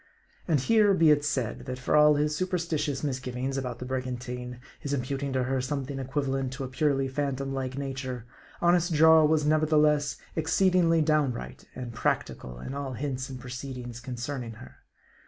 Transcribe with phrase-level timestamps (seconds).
[0.47, 4.59] And here be it said, that for all his superstitious misgiv ings about the brigantine;
[4.79, 8.25] his imputing to her something equivalent to a purely phantom like nature,
[8.61, 14.77] honest Jarl was nevertheless exceedingly downright and practical in all hints and proceedings concerning her.